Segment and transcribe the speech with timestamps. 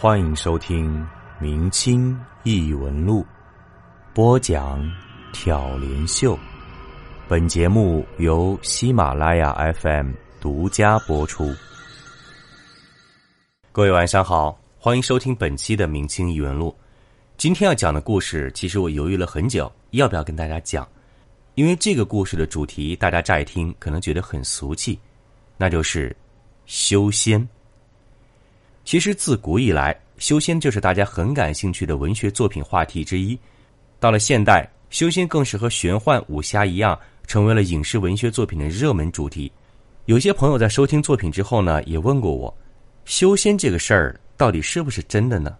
[0.00, 0.96] 欢迎收听
[1.40, 3.22] 《明清异闻录》，
[4.14, 4.80] 播讲
[5.32, 6.38] 挑帘秀。
[7.26, 11.52] 本节目由喜马拉雅 FM 独家播出。
[13.72, 16.70] 各位晚上好，欢迎收听本期的《明清异闻录》。
[17.36, 20.86] 今天要讲的故事，其实我犹豫了很久，要不要跟大家讲？
[21.56, 24.96] 因为这个故事的主题，大家乍一听可能觉得很俗气，
[25.56, 26.16] 那就是
[26.66, 27.48] 修仙。
[28.88, 33.38] 其实自古以来，修仙就是大家很感兴趣的文学作品话题之一。
[34.00, 39.52] 到了现代，修仙更是和玄幻、武侠一样，成为了影视文学作品的热门主题。
[40.06, 42.56] 有些朋友在收听作品之后呢，也问过我，
[43.04, 45.54] 修仙这个事儿到底是不是真的呢？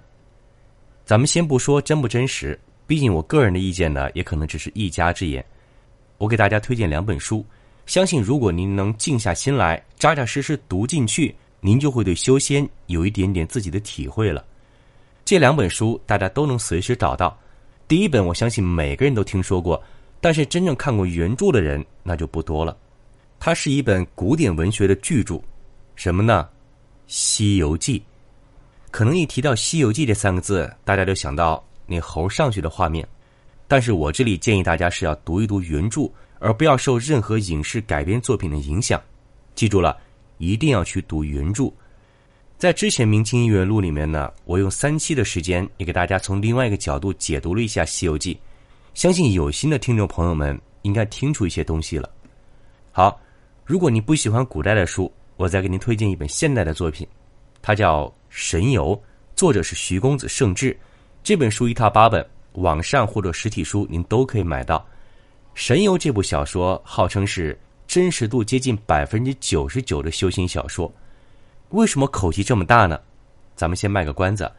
[1.05, 5.45] 咱们先不说真不真实，毕竟我个人的意见呢，也可能只是一家之言。
[6.17, 7.45] 我给大家推荐两本书，
[7.85, 14.45] 相信如果您能静下心来，扎扎实实读进去，您就会对修仙有一点点自己的体会了。
[15.25, 17.39] 这两本书大家都能随时找到。
[17.87, 19.83] 第一本我相信每个人都听说过，
[20.21, 22.77] 但是真正看过原著的人那就不多了。
[23.41, 25.41] 它是一本古典文学的巨著，
[25.97, 26.49] 什么呢？
[27.07, 27.99] 《西游记》。
[28.91, 33.07] 可能一提到《西游记》这三个字，大家就想到那猴上去的画面。
[33.67, 39.01] 但是我这里建议大家是要读一读原著，而不要受任何影视改编作品的影响。
[39.55, 39.97] 记住了，
[40.39, 41.71] 一定要去读原著。
[42.57, 48.35] 在之前《明清音乐录》里面呢，我用三期的时间也给大家从另外一个角度解读了一下《西游记》，
[48.95, 52.11] 相信有心的听众朋友们应该听出一些东西了。
[52.91, 53.21] 好，
[53.65, 57.07] 如果你不喜欢古代的书，我再给您推荐一本现代的作品，
[57.61, 58.13] 它叫。
[58.31, 59.03] 神游，
[59.35, 60.79] 作者是徐公子盛志。
[61.25, 64.87] 这本书一套八本，网上或者实体书您都可以买到。
[65.55, 70.93] 神游这部小说号称是真实度接近百分之九十九的修行小说。
[71.71, 73.01] 为什么口气这么大呢？
[73.57, 74.51] 咱们先卖个关子，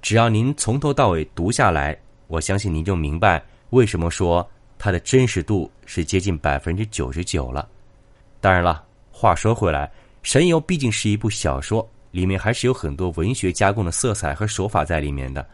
[0.00, 1.96] 只要您从头到尾读下来，
[2.28, 7.68] 我相信您就明白为什么说它的真实度是接近百分之九十九了。
[8.40, 8.82] 当然了，
[9.12, 9.90] 话说回来，
[10.22, 11.86] 神游毕竟是一部小说。
[12.10, 15.46] 里面还是有很多文学加工的色彩和手法在里面的，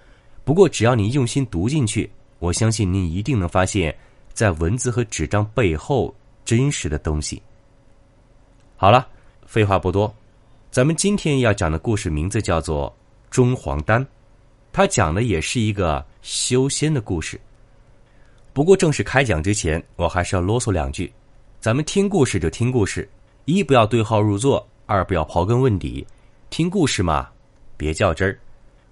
[0.45, 2.09] 不过只要你用心读进去，
[2.39, 3.95] 我相信您一定能发现，
[4.33, 7.43] 在文字和纸张背后真实的东西。
[8.77, 9.09] 好了，
[9.47, 10.15] 废话不多，
[10.71, 12.91] 咱们今天要讲的故事名字叫做
[13.35, 14.05] 《中黄丹》，
[14.73, 17.41] 它讲的也是一个修仙的故事。
[18.53, 21.13] 不过正式开讲之前，我还是要啰嗦两句，
[21.61, 23.09] 咱们听故事就听故事，
[23.47, 26.07] 一不要对号入座，二不要刨根问底。
[26.51, 27.29] 听故事嘛，
[27.77, 28.39] 别较真儿。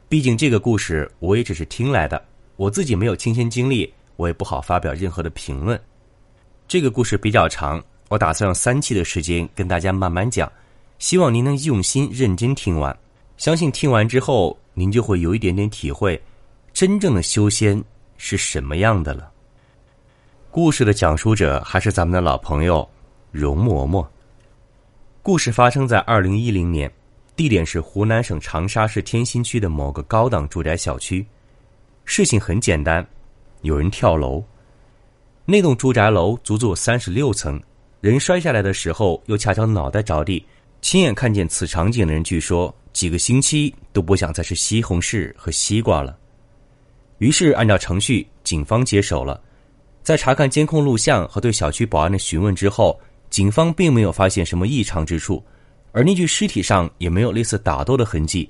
[0.09, 2.23] 毕竟这个故事我也只是听来的，
[2.57, 5.81] 我自己没有亲身经历，我也不好发表任何的评论。
[6.67, 10.51] 这个故事比较长，我打算用三期的时间跟大家慢慢讲，
[10.99, 12.97] 希望您能用心认真听完。
[13.37, 16.21] 相信听完之后，您就会有一点点体会，
[16.73, 17.83] 真正的修仙
[18.17, 19.31] 是什么样的了。
[20.51, 22.89] 故事的讲述者还是咱们的老朋友
[23.31, 24.07] 容嬷嬷。
[25.23, 26.91] 故事发生在二零一零年。
[27.35, 31.27] 地点是湖南省长沙市天心区的某个高档住宅小区。
[32.05, 33.05] 事情很简单，
[33.63, 34.45] 有人跳楼。
[35.45, 37.61] 那栋住宅楼足足三十六层，
[38.01, 40.45] 人摔下来的时候又恰巧脑袋着地。
[40.81, 46.17] 亲眼看见此场景的人，据说几个星期都不想再吃西红柿和西瓜了。
[47.19, 49.41] 于是按照程序，警方接手了。
[50.03, 52.99] 在查看监控录像和对小区保安的询问之后，
[53.31, 55.43] 警方并没有发现什么异常之处。
[55.93, 58.49] 而那具尸体上也没有类似打斗的痕迹，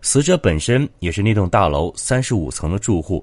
[0.00, 3.22] 死者本身也是那栋大楼三十五层的住户，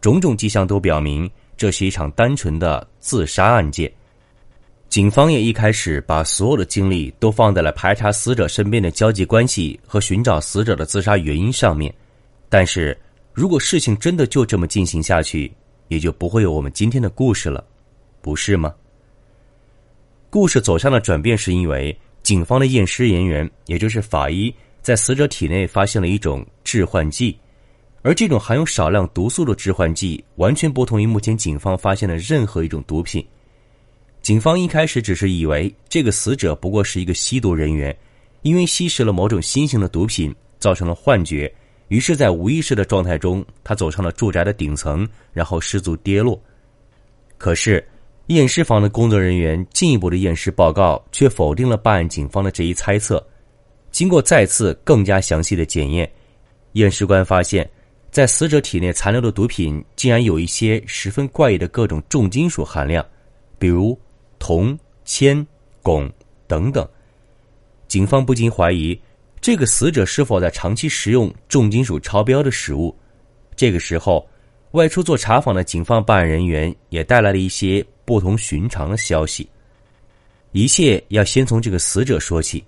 [0.00, 3.92] 种种迹象都表明这是一场单纯的自杀案件。
[4.88, 11.92] 警方也一开始把所有的精力都放在了排查死者身边的交际关系和寻找死者的自杀原因上面，
[12.48, 12.96] 但是
[13.32, 15.52] 如果事情真的就这么进行下去，
[15.88, 17.64] 也就不会有我们今天的故事了，
[18.20, 18.74] 不是吗？
[20.28, 21.96] 故事走向的转变是因为。
[22.22, 27.36] 警方的验尸人员，也就是法医，在死者体内发现了一种致幻剂，
[28.02, 33.24] 而这种含有少量毒素的致幻剂，完全不同于目前警方发现的任何一种毒品。
[34.20, 37.96] 警方一开始只是以为这个死者不过是一个吸毒人员，
[38.42, 41.52] 因为吸食了某种新型的毒品，造成了幻觉，
[41.88, 46.40] 于是，在无意识的状态中，他走上了住宅的顶层，然后失足跌落。
[47.38, 47.82] 可是。
[48.28, 53.22] 验尸房的工作人员进一步的验尸报告却否定了办案警方的这一猜测。
[53.90, 56.10] 经过再次更加详细的检验，
[56.74, 57.68] 验尸官发现，
[58.12, 63.04] 在死者体内残留的毒品竟然有一些十分怪异的各种重金属含量，
[63.58, 63.98] 比如
[64.38, 65.44] 铜、铅、
[65.82, 66.12] 汞
[66.46, 66.86] 等等。
[67.88, 69.00] 警方不禁怀疑，
[69.40, 72.94] 这个死者是否在长期食用重金属超标的食物？
[73.56, 74.28] 这个时候，
[74.72, 79.48] 外出做查访的警方办案人员也带来了一些不同寻常的消息。
[80.52, 82.62] 一切要先从这个死者说起。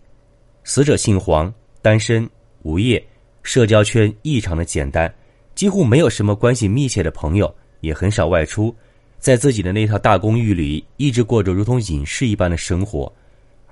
[0.63, 1.53] 死者姓黄，
[1.83, 2.27] 单身，
[2.63, 3.07] 无业，
[3.43, 5.15] 社交圈异常的简单，
[5.55, 8.75] 几乎没有什么关系密切的朋友，也很少外出，
[9.19, 13.13] 在自己的那套大公寓里一直过着如同隐士一般的生活，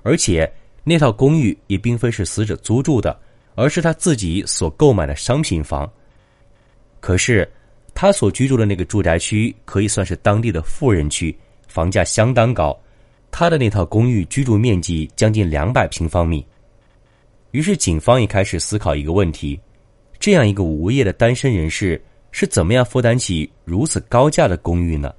[0.01, 0.51] 而且
[0.83, 3.19] 那套公寓也并非是死者租住的，
[3.55, 5.89] 而是他自己所购买的商品房。
[6.99, 7.49] 可是，
[7.93, 11.37] 他所居住的那个住宅区可以算是当地的富人区，
[11.67, 12.77] 房价相当高。
[13.29, 16.45] 他的那套公寓居住面积将近两百平方米，
[17.51, 19.59] 于是警方也开始思考一个问题：
[20.23, 25.13] 这样一个无业的单身人士是怎么样负担起如此高价的公寓呢？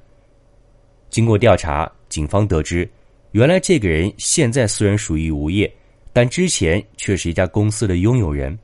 [1.10, 2.88] 经过调查，警方得知，
[3.32, 5.70] 原来这个人现在虽然属于无业，
[6.10, 8.58] 但之前却是一家公司的拥有人。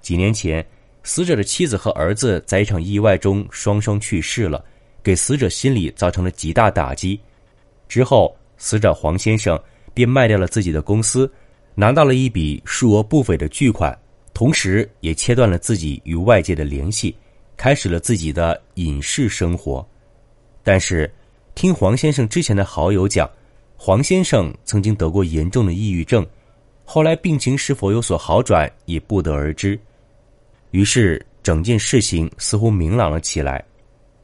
[0.00, 0.66] 几年前，
[1.04, 4.64] 死者的妻子和儿子在一场意外中双双去世了，
[5.04, 7.16] 给死者心理造成了极大打击。
[7.86, 8.36] 之后。
[8.58, 9.56] 死者黄先生
[9.92, 11.30] 便卖掉了自己的公司，
[11.74, 13.96] 拿到了一笔数额不菲的巨款，
[14.36, 17.16] 同时也切断了自己与外界的联系，
[17.56, 19.82] 开始了自己的隐士生活。
[20.62, 21.10] 但是，
[21.54, 23.26] 听黄先生之前的好友讲，
[23.78, 26.22] 黄先生曾经得过严重的抑郁症，
[26.84, 29.80] 后来病情是否有所好转也不得而知。
[30.70, 33.64] 于是，整件事情似乎明朗了起来：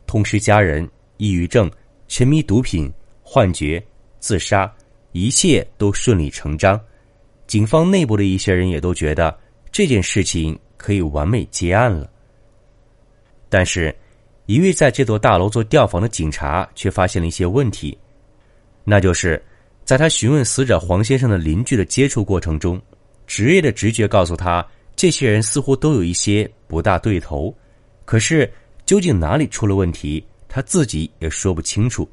[0.06, 0.86] 痛失家人、
[1.16, 1.70] 抑郁症、
[2.06, 2.92] 沉迷毒品、
[3.22, 3.82] 幻觉。
[4.18, 4.70] 自杀，
[5.12, 6.78] 一切都顺理成章。
[7.46, 9.34] 警方内部的一些人也都觉得
[9.72, 12.08] 这件事情可以完美结案了。
[13.48, 13.94] 但是，
[14.46, 17.96] 一位在这座大楼做调访的警察却发现了一些问题，
[18.84, 19.42] 那就是
[19.84, 22.80] 在他询问死者黄先生的邻居的接触过程中，
[23.26, 24.64] 职业的直觉告诉他，
[24.94, 27.54] 这些人似乎都有一些不大对头。
[28.04, 28.50] 可是，
[28.84, 32.06] 究竟哪里出了问题，他自己也说不清楚。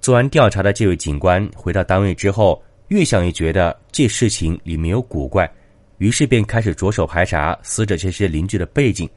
[0.00, 5.50] 做完调查的这位警官回到单位之后，越想越觉得这事情里面有古怪，
[5.98, 9.08] 于是便开始着手排查死者这些邻居的背景。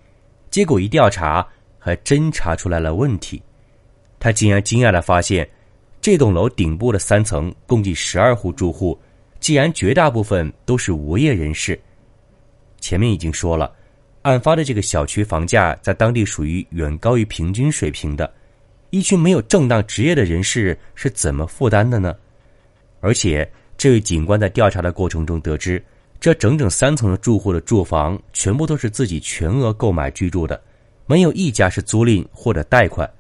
[0.50, 1.48] 结果一调查，
[1.80, 3.42] 还真查出来了问题。
[4.19, 5.50] 他竟然惊讶的发现，
[6.01, 9.00] 这栋楼顶部的三层共计十二户住户，
[9.39, 11.80] 竟然绝大部分都是无业人士。
[12.80, 13.74] 前面已经说了，
[14.24, 18.31] 案发的这个小区房价在当地属于远高于平均水平的。
[18.89, 22.16] 一群没有正当职业的人士是怎么负担的呢？
[23.00, 25.83] 而且，这位警官在调查的过程中得知，
[26.21, 30.62] 这整整三层的住户的住房全部都是自己全额购买居住的，
[31.07, 33.12] 没有一家是租赁或者贷款。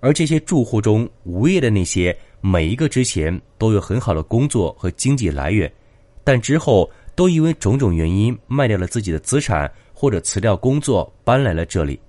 [0.00, 5.72] 而这些住户中无业的那些，每一个之前都有很好的工作和经济来源，
[6.24, 12.00] 但之后都因为种种原因卖掉了自己的资产，或者辞掉工作搬来了这里。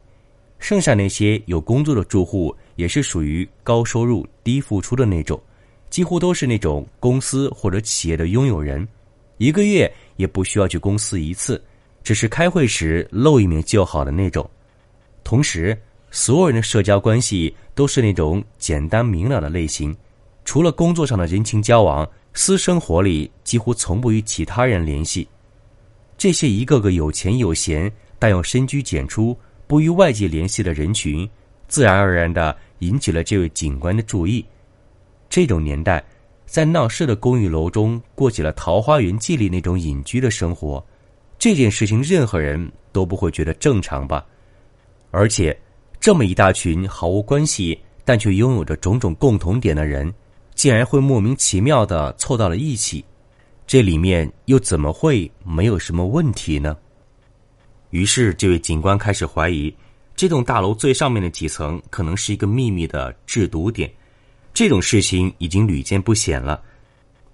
[0.57, 2.55] 剩下那些有工作的住户。
[2.77, 5.39] 也是属于高收入低付出的那种，
[5.91, 8.87] 几乎都是那种公司或者企业的拥有人，
[9.37, 9.91] 一个月
[10.21, 11.61] 也不需要去公司一次，
[12.01, 14.49] 只是开会时露一面就好的那种。
[15.23, 15.77] 同时，
[16.11, 19.93] 所有人的社交关系都是那种简单明了的类型，
[20.45, 25.27] 除了工作上的人情交往，私生活里几乎从不与其他人联系。
[26.17, 31.29] 这些一个个有钱有闲但又深居简出、不与外界联系的人群，
[31.67, 32.55] 自然而然的。
[32.81, 34.43] 引起了这位警官的注意。
[35.29, 36.03] 这种年代，
[36.51, 40.85] 在闹市的公寓楼中过起了《桃花源记》里那种隐居的生活，
[41.39, 44.25] 这件事情任何人都不会觉得正常吧？
[45.11, 45.57] 而且，
[45.97, 50.13] 这么一大群毫无关系但却拥有着种种共同点的人，
[50.53, 53.05] 竟然会莫名其妙的凑到了一起，
[53.65, 56.75] 这里面又怎么会没有什么问题呢？
[57.91, 59.73] 于是，这位警官开始怀疑。
[60.17, 63.89] 这栋大楼最上面的几层可能是一个秘密的制毒点，
[64.53, 66.61] 这种事情已经屡见不鲜了。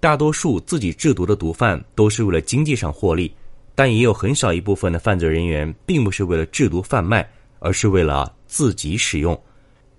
[0.00, 3.34] 大多数自己制毒的毒贩都是为了经济上获利，
[3.74, 9.38] 但也有很少一部分的犯罪人员并不是为了制毒贩卖，而是为了自己使用。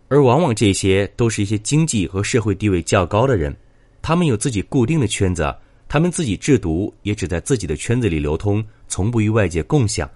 [0.07, 3.55] 而往往这些都是一些经济和社会地位较高的人，
[4.01, 5.53] 他们有自己固定的圈子，
[5.87, 10.09] 他们自己制毒也只在自己的圈子里流通，从不与外界共享。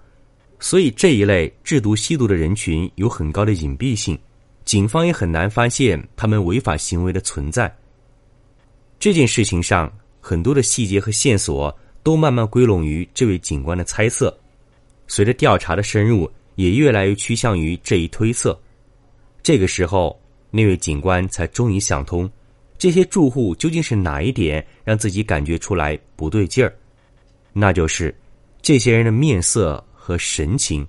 [0.58, 4.18] 所以这一类制毒吸毒的人群有很高的隐蔽性，
[4.64, 7.74] 警方也很难发现他们违法行为的存在。
[8.98, 14.36] 这件事情上很多的细节和线索都慢慢归拢于这位警官的猜测，
[15.06, 18.58] 随着调查的深入，也越来越趋向于这一推测。
[19.42, 20.18] 这个时候，
[20.50, 22.30] 那位警官才终于想通，
[22.78, 26.74] 这些住户究竟是哪一点让自己感觉出来不对劲儿？
[27.52, 28.14] 那就是。
[28.62, 30.86] 这些人的面色和神情。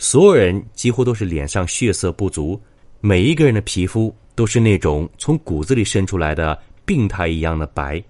[0.00, 2.58] 所有人几乎都是脸上血色不足，
[3.00, 8.02] 每一个人的皮肤都是那种从骨子里渗出来的病态一样的白。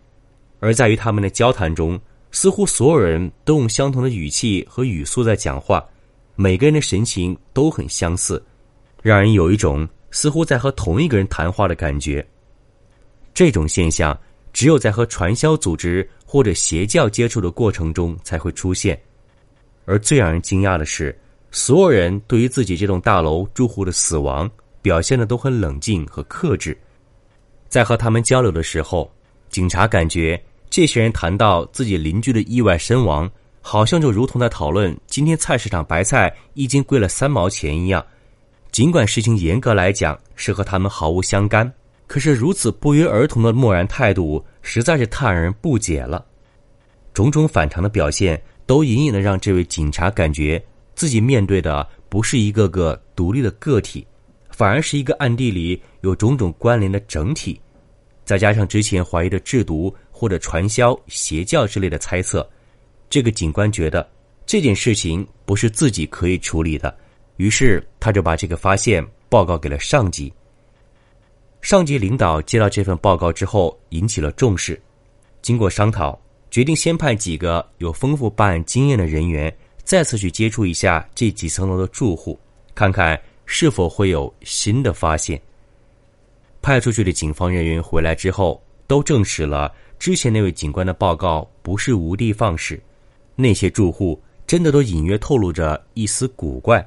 [0.61, 1.99] 而在于他们的交谈中，
[2.30, 5.83] 似乎所有人都用相同的语气和语速在讲话，
[6.37, 8.45] 每个人的神情都很相似，
[9.00, 12.25] 让人有一种似乎在和同一个人谈话的感觉。
[13.33, 14.18] 这种现象
[14.52, 19.00] 只有在和传销组织或者邪教接触的过程中才会出现，
[19.87, 21.18] 而最让人惊讶的是。
[21.50, 24.50] 所有人对于自己这栋大楼住户的死亡
[24.83, 26.76] 表现的都很冷静和克制，
[27.69, 29.11] 在和他们交流的时候，
[29.49, 38.05] 警察感觉这些人谈到自己邻居的意外身亡，好像就如同在讨论今天菜市场白菜一斤贵了三毛钱一样。
[38.71, 41.73] 尽管事情严格来讲是和他们毫无相干，
[42.07, 46.25] 可是如此不约而同的漠然态度实在是太让人不解了。
[47.14, 50.62] 种种反常的表现都隐隐的让这位警察感觉。
[50.99, 54.05] 自己面对的不是一个个独立的个体，
[54.50, 57.61] 反而是一个暗地里有种种关联的整体。
[58.25, 62.45] 再加上之前怀疑的制毒或者传销、邪教之类的猜测，
[63.09, 64.11] 这个警官觉得
[64.45, 66.93] 这件事情不是自己可以处理的，
[67.37, 70.33] 于是他就把这个发现报告给了上级。
[71.62, 74.83] 上级领导接到这份报告之后，引起了重视，
[75.43, 79.57] 经过商讨，决定先派几个有丰富办案经验的人员。
[79.88, 82.38] 再次去接触一下这几层楼的住户，
[82.75, 85.40] 看看是否会有新的发现。
[86.61, 92.78] 派出去的警方人员回来之后，都证实了之前那位警官的报告不是无的放矢，
[93.35, 96.87] 那些住户真的都隐约透露着一丝古怪。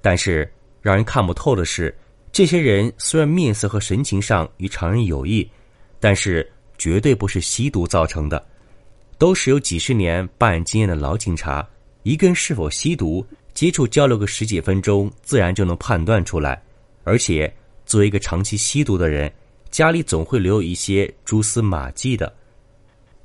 [0.00, 0.48] 但是
[0.80, 1.92] 让人看不透的是，
[2.30, 5.50] 这些人虽然面色和神情上与常人有异，
[5.98, 6.48] 但是
[6.78, 8.46] 绝对不是吸毒造成的，
[9.18, 11.68] 都是有几十年办案经验的老警察。
[12.06, 16.62] 一个人是否吸毒，接触交流个十几分钟，自然就能判断出来。
[17.02, 17.52] 而且，
[17.84, 19.28] 作为一个长期吸毒的人，
[19.72, 22.32] 家里总会留有一些蛛丝马迹的。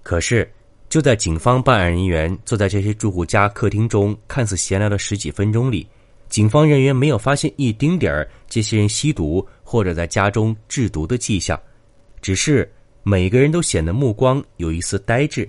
[0.01, 0.51] 可是，
[0.89, 5.87] 就在警方办案人员坐在这些住户家客厅中看似闲聊的十几分钟里，
[6.27, 11.55] 警方人员没有发现一丁点儿这些人吸毒或者在家中制毒的迹象，
[12.19, 12.67] 只是
[13.03, 15.47] 每个人都显得目光有一丝呆滞。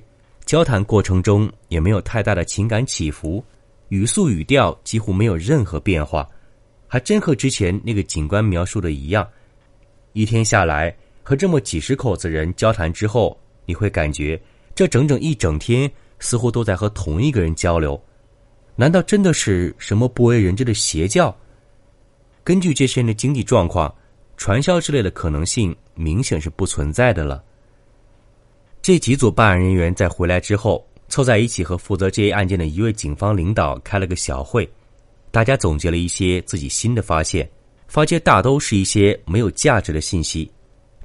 [0.52, 3.42] 交谈过程中也没有太大的情感起伏，
[3.88, 6.28] 语速语调几乎没有任何变化，
[6.86, 9.26] 还真和之前那个警官描述的一样。
[10.12, 14.38] 一天下来，和这么几十口子人交谈之后，你会感觉
[14.74, 17.98] 这整整一整天似乎都在和同一个人交流。
[18.76, 21.34] 难道真的是什么不为人知的邪教？
[22.44, 23.90] 根据这些人的经济状况，
[24.36, 27.42] 传销之类的可能性明显是不存在的了。
[28.82, 34.68] 这几组办案人员在回来之后，凑在一起和负责这一案件的一位警方领导开了个小会，
[35.30, 37.48] 大家总结了一些自己新的发现，
[37.86, 40.50] 发现大都是一些没有价值的信息。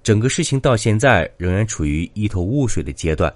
[0.01, 3.31] 整个事情到现在仍然处于一头雾水的阶段。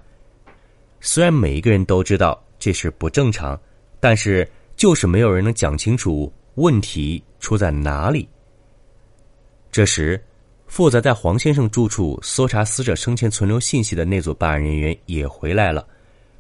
[1.01, 3.59] 虽然每一个人都知道这事不正常，
[3.99, 8.27] 但是就是没有人能讲清楚问题出在哪里。
[9.71, 10.19] 这时。
[10.71, 15.85] 负责在黄先生住处搜查死者生前存留信息的那组办案人员也回来了，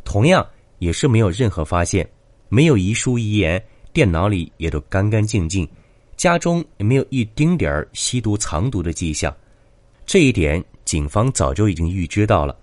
[0.05, 0.47] 同样
[0.79, 2.09] 也是没有任何发现，
[2.47, 3.61] 没有遗书遗言，
[3.91, 5.67] 电脑里也都干干净净，
[6.15, 9.35] 家中也没有一丁点儿吸毒藏毒的迹象。
[10.05, 12.57] 这一点警方早就已经预知到了，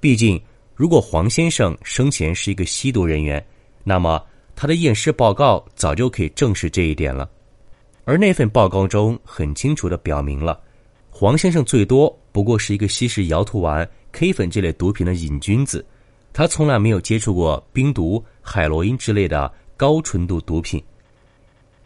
[0.00, 0.38] 毕竟
[0.74, 3.42] 如果黄先生生前是一个吸毒人员，
[3.82, 4.22] 那么
[4.54, 7.26] 他的验尸报告早就可以证实这一点了，
[8.04, 10.60] 而那份报告中很清楚的表明了。
[11.16, 15.86] 黄先生最多不过是一个吸食摇头丸、K 粉这类毒品的瘾君子，
[16.32, 20.82] 他从来没有接触过冰毒、海洛因之类的高纯度毒品。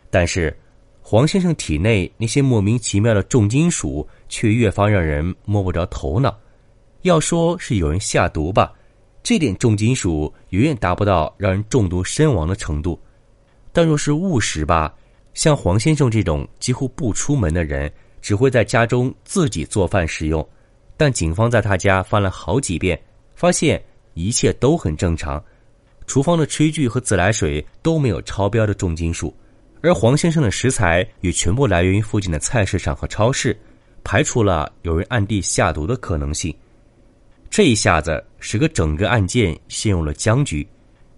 [0.08, 0.56] 但是，
[1.02, 6.34] 黄先生体内那些莫名其妙的重金属却越发让人摸不着头脑。
[7.02, 8.72] 要说是有人下毒吧，
[9.22, 12.98] 这点重金属远远达不到让人中毒身亡的程度。
[13.74, 14.94] 但若是误食吧，
[15.34, 17.92] 像黄先生这种几乎不出门的人。
[18.20, 20.46] 只会在家中自己做饭食用，
[20.96, 23.00] 但警方在他家翻了好几遍，
[23.34, 23.82] 发现
[24.14, 25.42] 一切都很正常，
[26.06, 29.34] 厨房的炊具和自来水都没有超标的重金属，
[29.80, 33.56] 而黄先生的食材也全部来源于附近的菜市场和超市，
[34.02, 36.54] 排除了有人暗地下毒的可能性。
[37.50, 40.66] 这一下子使个整个案件陷入了僵局，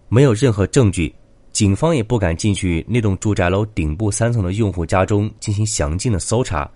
[0.08, 1.12] 没有任何证据，
[1.52, 6.70] 警方也不敢进去那栋住宅楼顶部三层的用户家中进行详尽的搜查。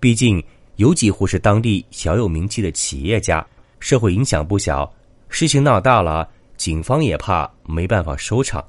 [0.00, 0.42] 毕竟
[0.76, 3.44] 有几户是当地小有名气的企业家，
[3.80, 4.90] 社会影响不小。
[5.28, 8.64] 事情闹大了，警方也怕没办法收场。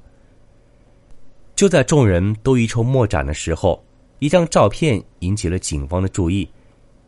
[1.55, 3.83] 就在众人都一筹莫展的时候，
[4.19, 6.49] 一张照片引起了警方的注意。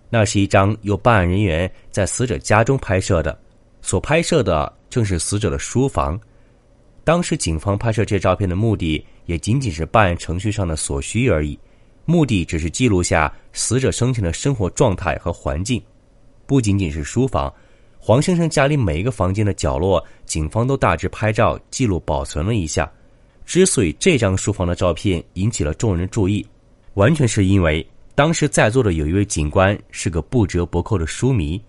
[0.10, 3.38] 那是一张由办案人员在死者家中拍摄的，
[3.82, 6.20] 所拍摄的正是死者的书房。
[7.04, 11.58] 当时警方拍摄这照片的目的，也仅仅是办案程序上的所需而已，
[12.12, 15.82] 目的只是记录下死者生前的生活状态和环境。
[16.46, 17.52] 不仅仅是书房，
[17.98, 22.92] 黄先生家里每一个房间的角落，警方都大致拍照记录保存了一下。
[23.46, 26.46] 之所以这张书房的照片引起了众人注意，
[26.96, 27.88] 完全是因为。
[28.14, 31.60] 当时在座的有一位警官是个不折不扣的书迷，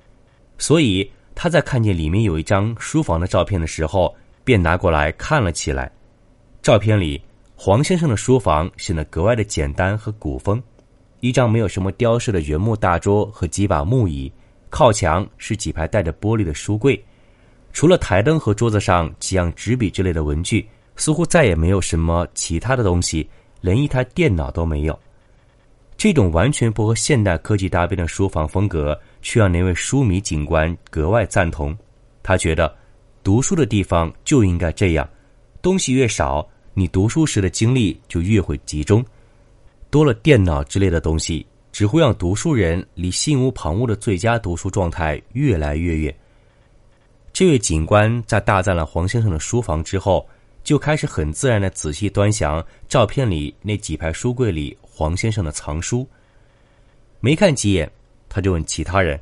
[0.58, 5.90] 所以他在看见里面有一张书房的照片的时候，便拿过来看了起来。
[6.60, 7.22] 照片里，
[7.64, 10.60] 黄先生的书房显得格外的简单和古风，
[11.20, 14.32] 一张没有什么雕饰的原木大桌和几把木椅，
[14.68, 17.00] 靠墙是几排带着玻璃的书柜，
[17.72, 24.98] 除了台灯和桌子上几样纸笔之类的文具，似乎再也没有什么其他的东西，连一台电脑都没有。
[25.96, 31.78] 这种完全不和现代科技搭边的书房风格，却让那位书迷警官格外赞同。
[32.24, 32.74] 他觉得，
[33.22, 35.08] 读书的地方就应该这样：
[35.62, 39.02] 东西越少，你读书时的精力就越会集中；
[39.90, 46.14] 多了电脑之类的东西，只会让读书人离心无旁骛的最佳读书状态越来越远。
[47.32, 50.26] 这位警官在大赞了黄先生的书房之后，
[50.62, 54.76] 就开始很自然的仔细端详照片里那几排书柜里。
[54.94, 56.06] 黄先生的藏书，
[57.18, 57.90] 没看几眼，
[58.28, 59.18] 他就问其他人：“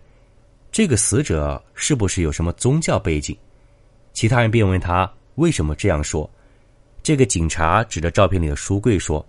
[0.72, 3.34] 这个死者是不是有什么宗教背景？”
[4.12, 6.28] 其他人便问他为什么这样说。
[7.02, 9.26] 这个警察指着照片里的书柜说：“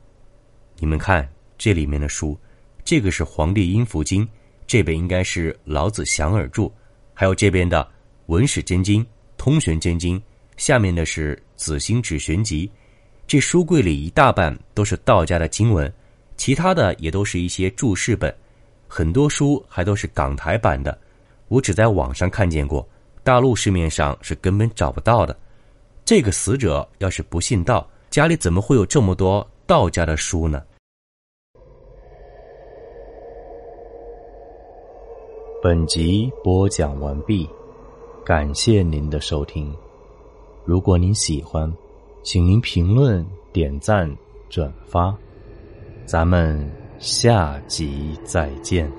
[0.80, 2.38] 你们看这里面的书，
[2.84, 4.26] 这个是《黄帝阴符经》，
[4.68, 6.70] 这本应该是老子降耳著，
[7.14, 7.82] 还有这边的
[8.28, 9.02] 《文史真经》
[9.38, 10.20] 《通玄真经》，
[10.58, 12.68] 下面的是《紫心指玄集》。
[13.26, 15.92] 这书柜里一大半都是道家的经文。”
[16.38, 18.36] 其他的也都是一些注释本，
[18.88, 21.00] 很多书还都是港台版的，
[21.50, 22.88] 我只在网上看见过，
[23.24, 25.38] 大陆市面上是根本找不到的。
[26.12, 30.62] 这个死者要是不信道，家里怎么会有这么多道家的书呢？
[35.64, 37.50] 本集播讲完毕，
[38.26, 39.74] 感谢您的收听。
[40.66, 41.74] 如果您喜欢，
[42.24, 44.14] 请您评论、点赞、
[44.50, 45.16] 转发。
[46.06, 46.70] 咱们
[47.00, 48.92] 下集再见。